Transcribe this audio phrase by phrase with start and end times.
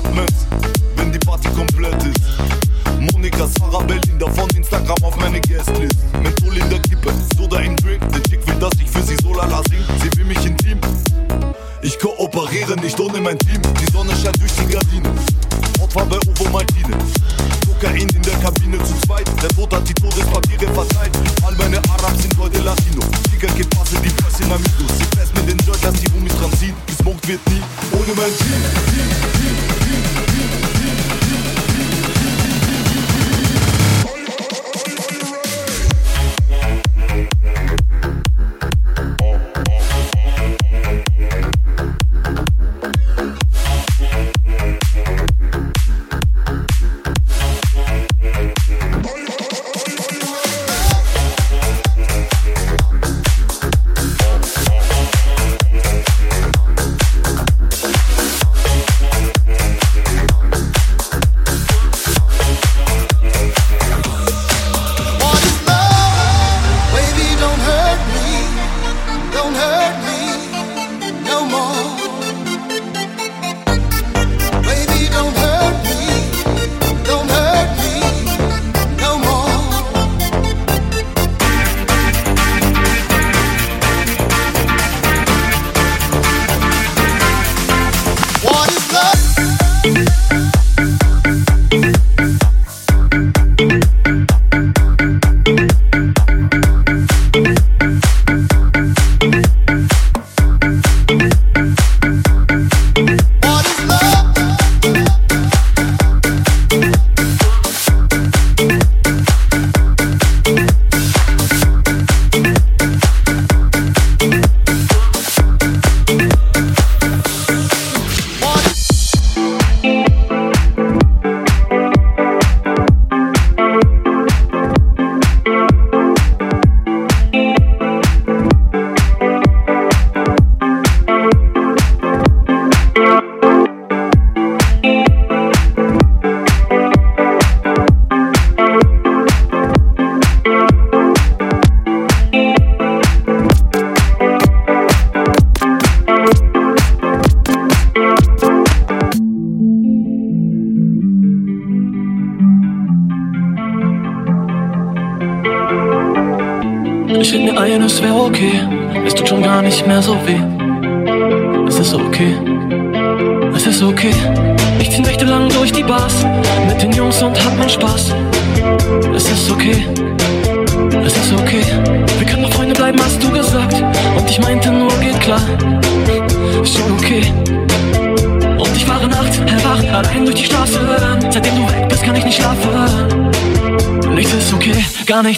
[0.00, 0.32] Apartment,
[0.96, 3.12] wenn die Party komplett ist.
[3.12, 5.96] Monika, Sarah, Belinda von Instagram auf meine Guestlist.
[6.22, 8.00] Menthol in der Kippe, Soda in Drink.
[8.12, 9.84] Der Chick will, dass ich für sie so lala sing.
[10.00, 10.80] Sie will mich intim.
[11.82, 13.60] Ich kooperiere nicht ohne mein Team.
[13.78, 15.12] Die Sonne scheint durch die Gardinen.
[15.80, 16.96] Ort bei Ovo Martine.
[17.66, 19.28] Kokain in der Kabine zu zweit.
[19.42, 21.12] Der Tod hat die Todespapiere verteilt.
[21.42, 23.02] All meine Arabs sind heute Latino.
[23.32, 24.96] Dicker geht passe die Presse in Amigos.
[24.98, 26.74] Sie fest mit den Joint, dass die Homies dran ziehen.
[26.86, 27.62] Gesmoked wird nie
[27.92, 28.62] ohne mein Team.
[28.92, 29.08] Team,
[29.40, 29.79] Team.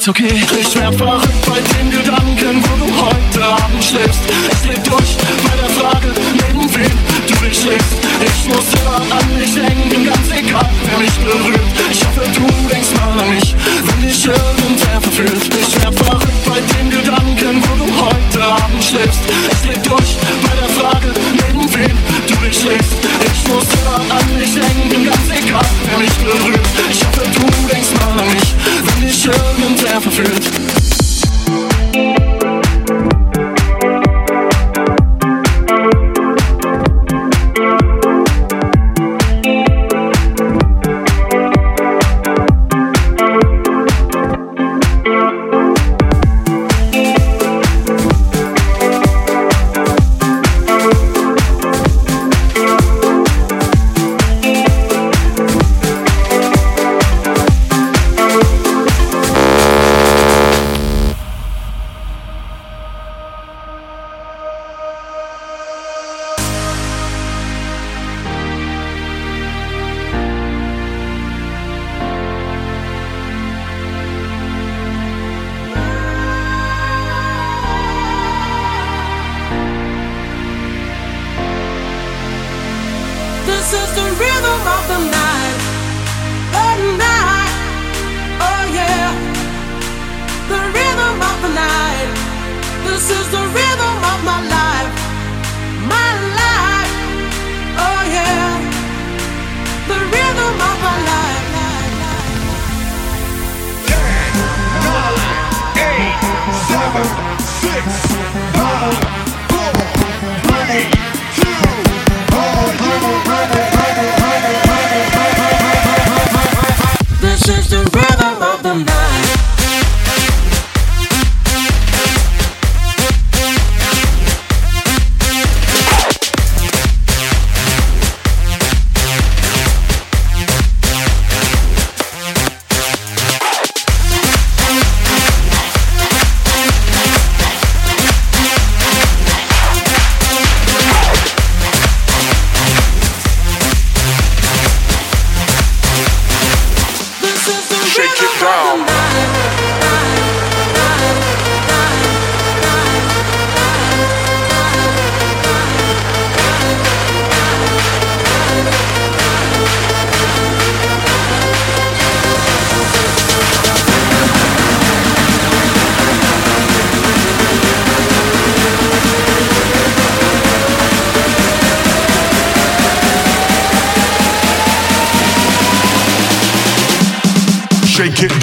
[0.05, 0.31] It's okay.
[0.33, 0.82] It's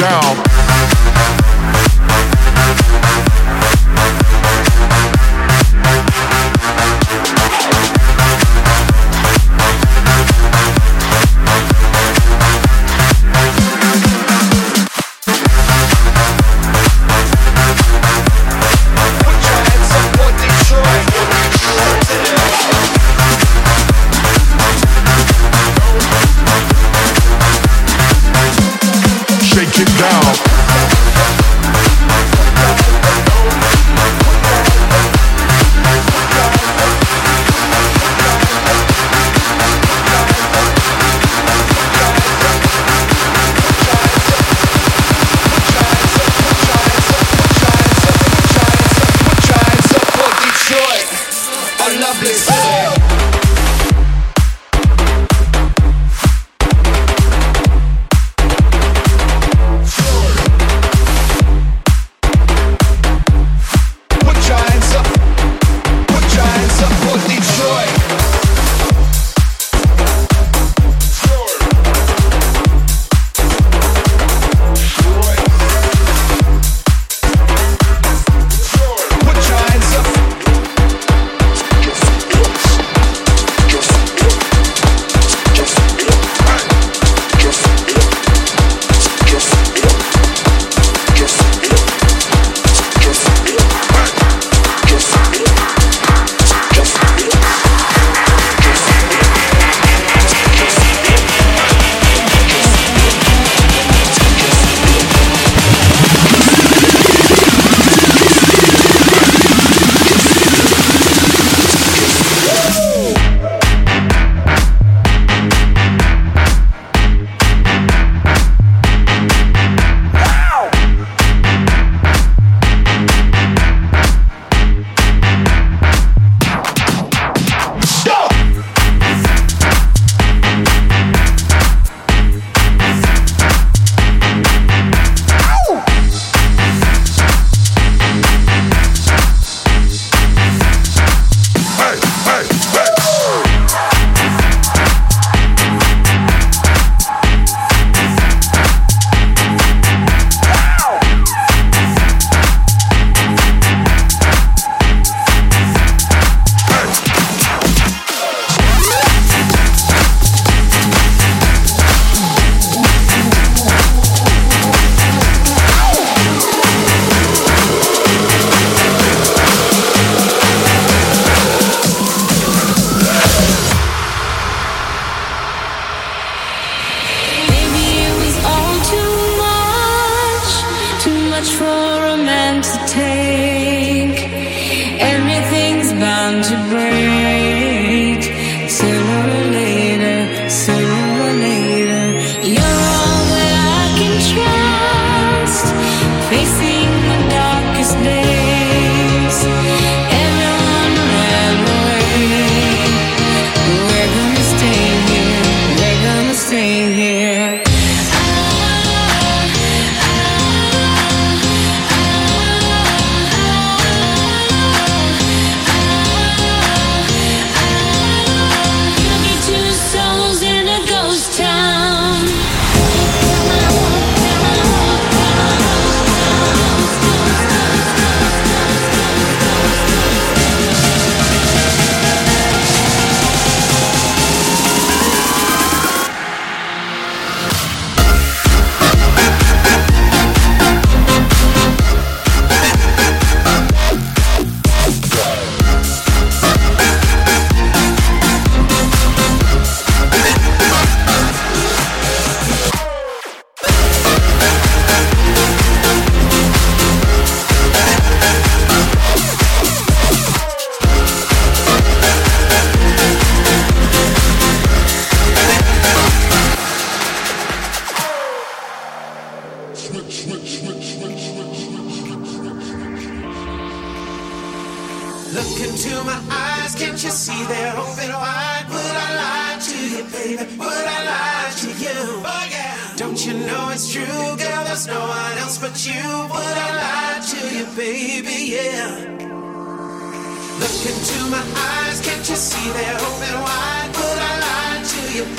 [0.09, 0.48] down.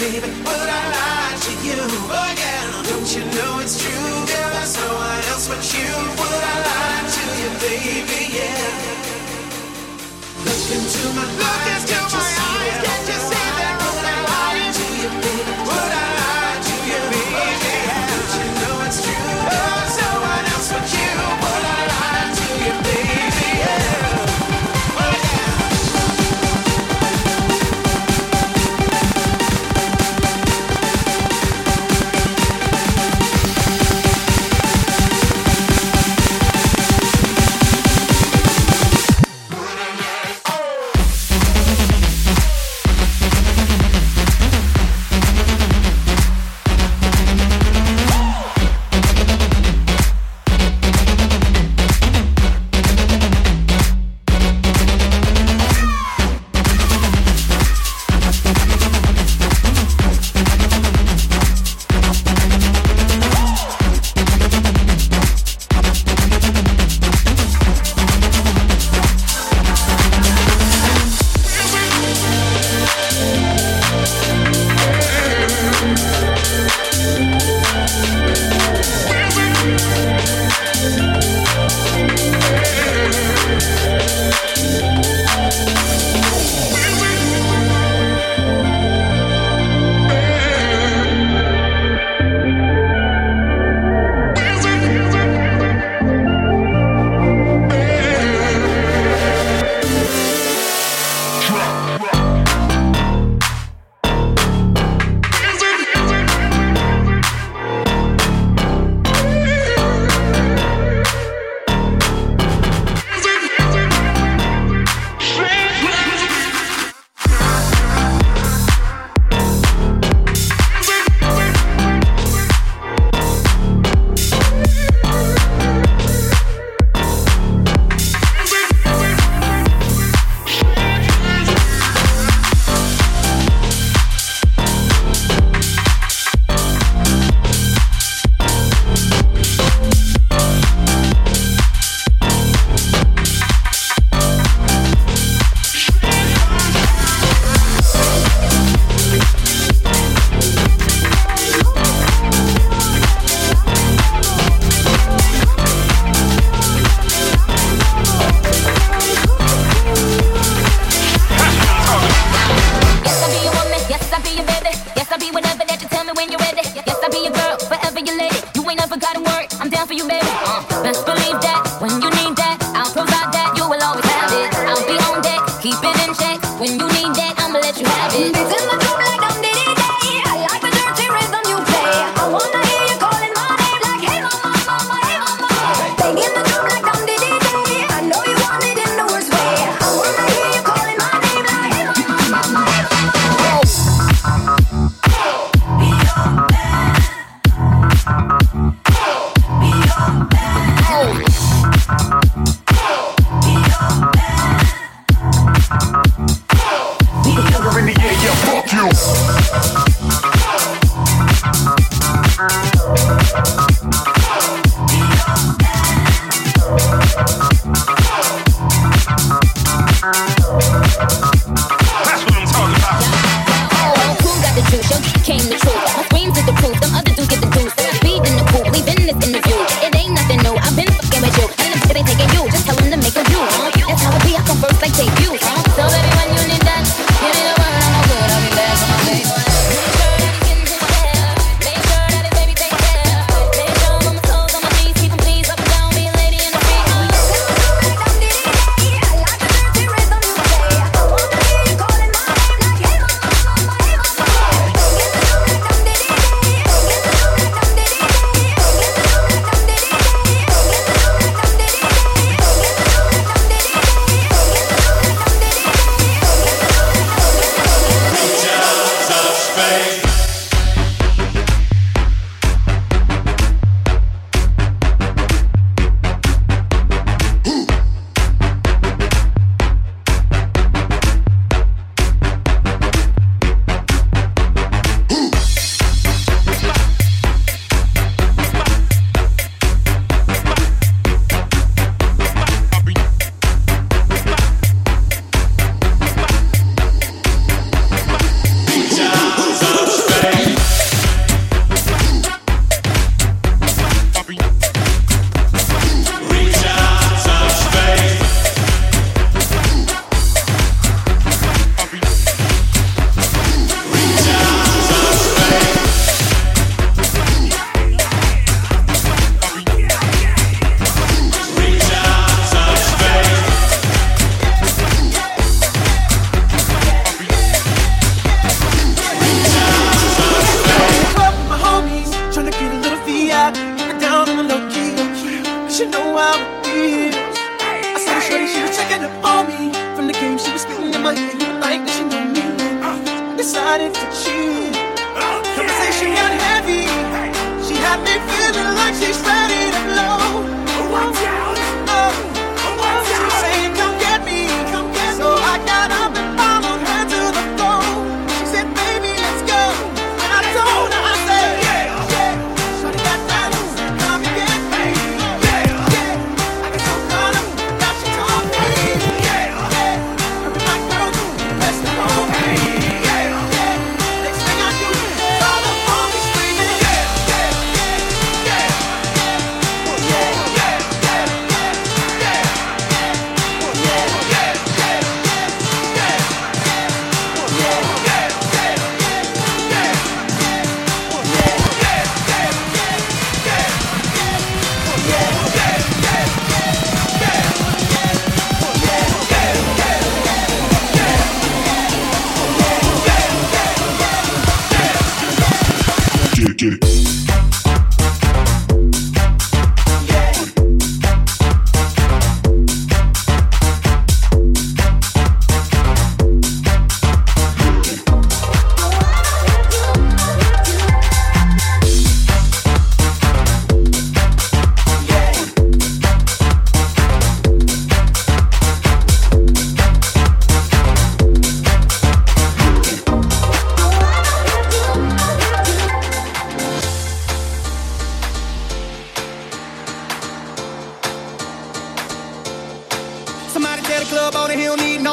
[0.01, 0.33] Baby?
[0.49, 1.81] Would I lie to you?
[2.25, 4.13] Again, don't you know it's true?
[4.33, 5.91] There is no one else but you.
[6.21, 8.23] Would I lie to you, baby?
[8.39, 8.89] Yeah.
[10.45, 11.85] Look into my eyes,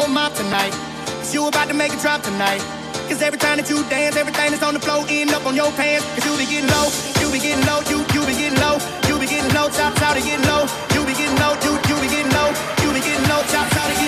[0.08, 0.72] whole mob tonight.
[1.20, 2.62] Cause you about to make a drop tonight.
[3.10, 5.72] Cause every time that you dance, everything that's on the floor end up on your
[5.72, 6.06] pants.
[6.16, 6.88] Cause you be getting low,
[7.20, 8.76] you be getting low, you, you be getting low,
[9.08, 10.64] you be getting low, top, top, to getting low,
[10.96, 12.50] you be getting low, you, you be getting low,
[12.84, 14.07] you be getting low, top, top, to getting low.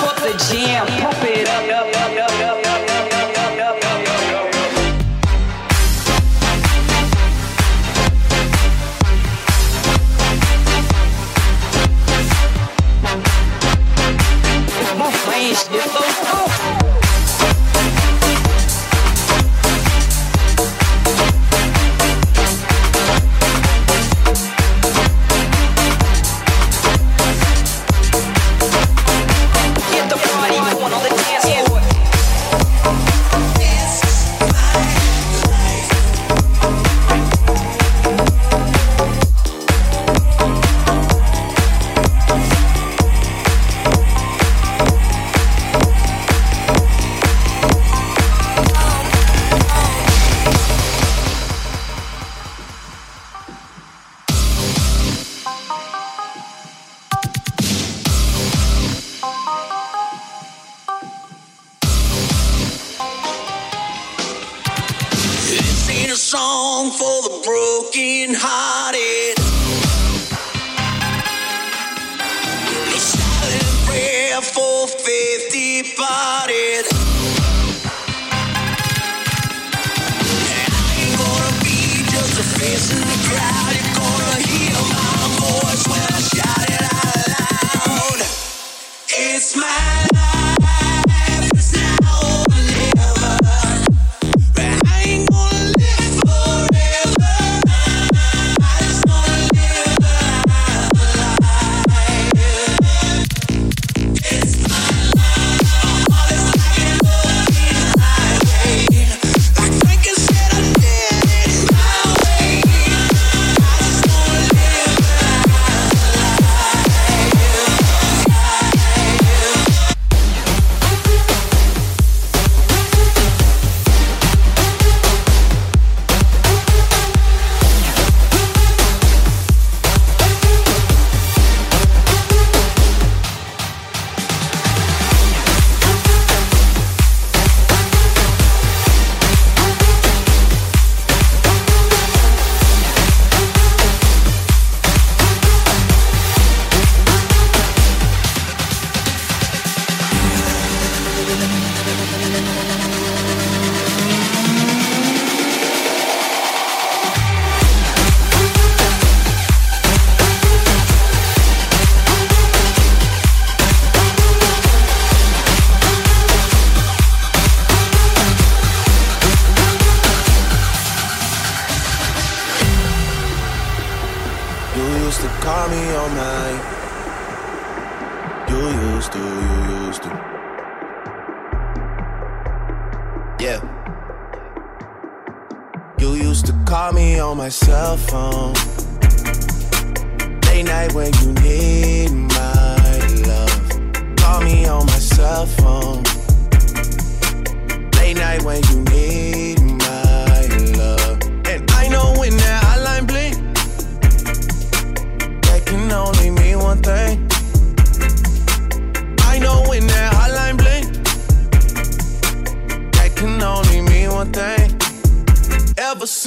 [0.00, 2.79] Pump the jam, pump it up, up, up, up, up, up.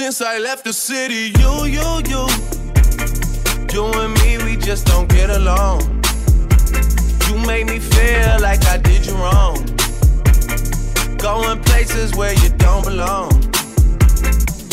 [0.03, 1.31] since I left the city.
[1.39, 2.23] You, you, you.
[3.73, 5.79] You and me, we just don't get along.
[7.25, 9.55] You made me feel like I did you wrong.
[11.17, 13.31] Going places where you don't belong.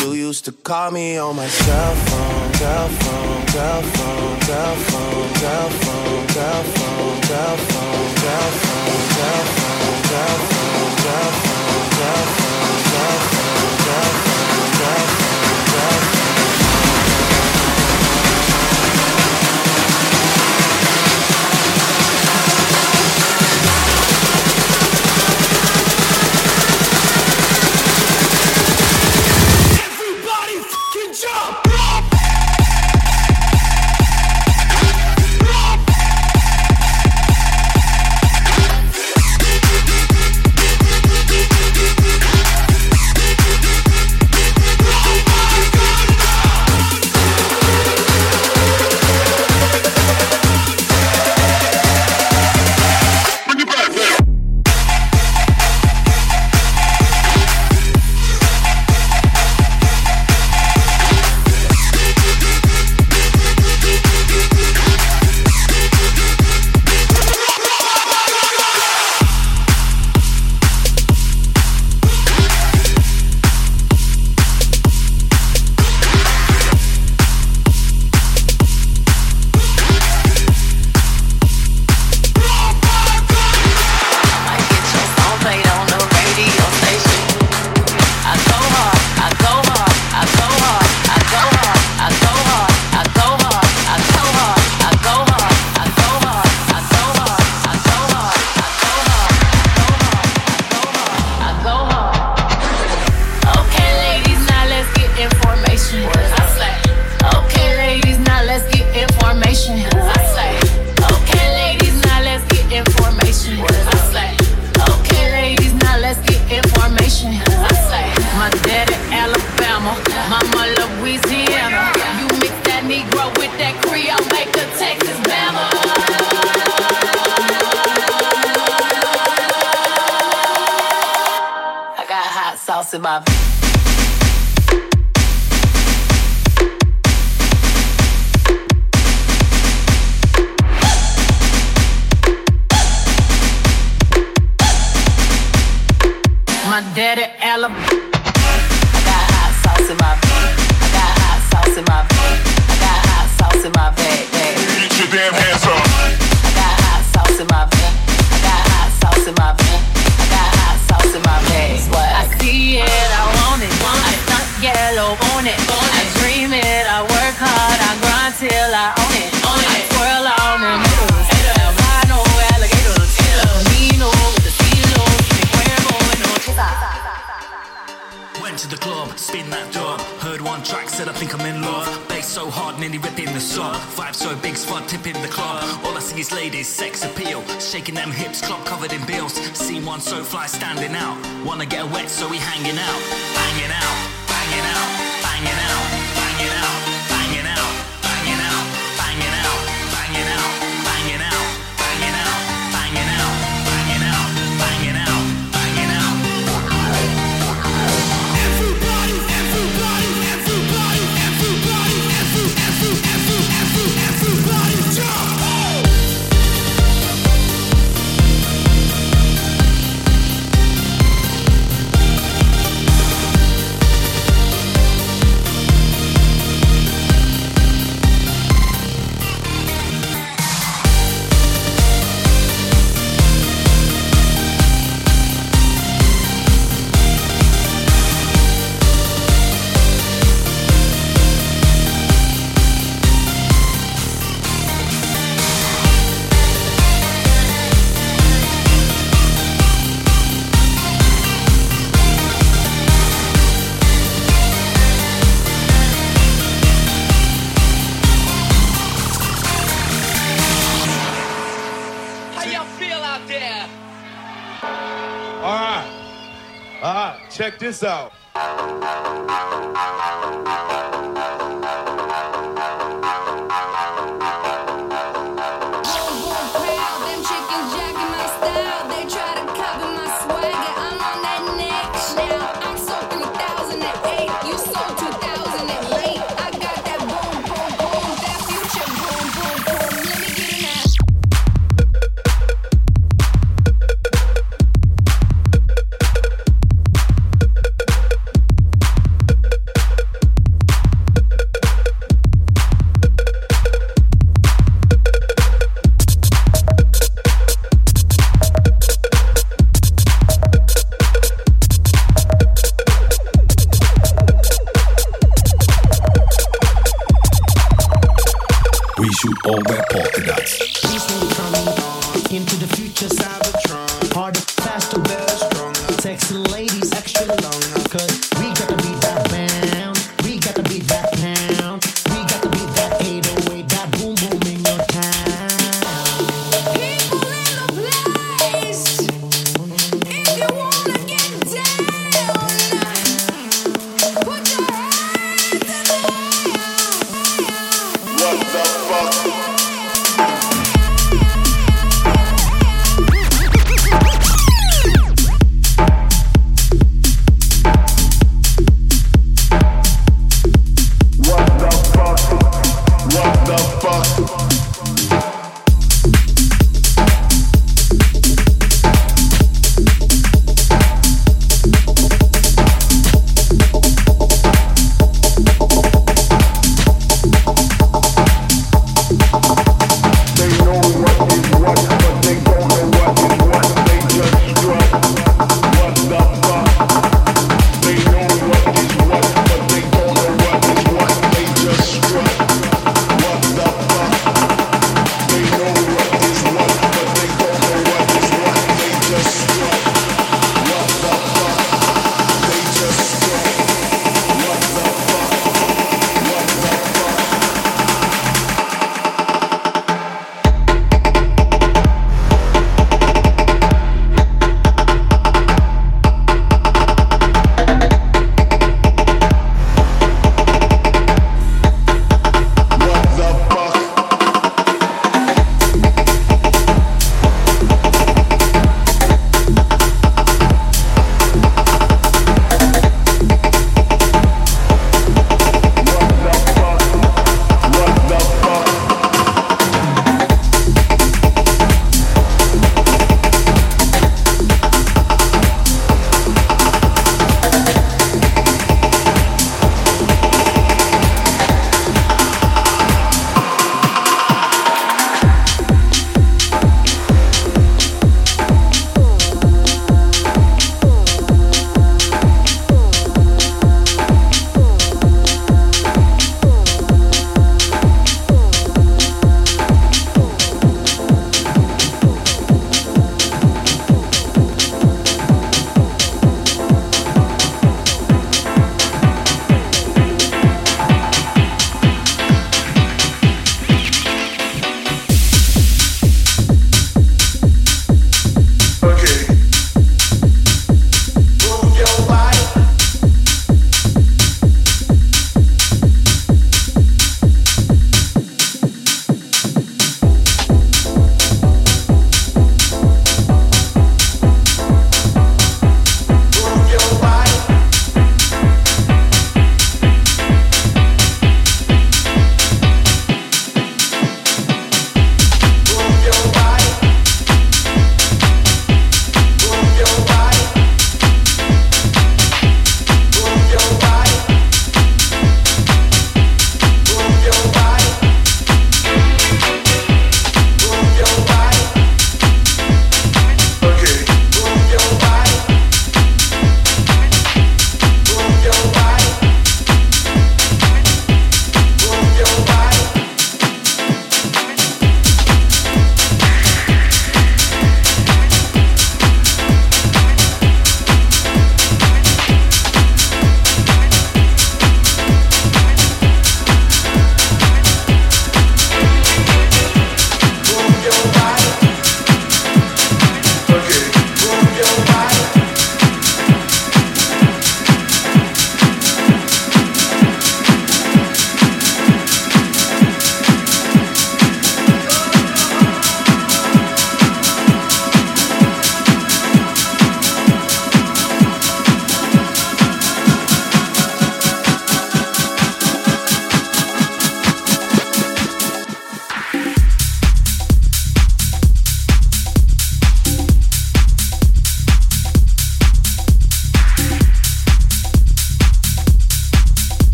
[0.00, 5.28] You used to call me on my cell phone, cell phone, cell phone, cell phone,
[5.42, 12.24] cell phone, cell phone, cell phone, cell phone, cell phone, cell phone, cell phone, cell
[12.32, 13.37] phone, cell phone.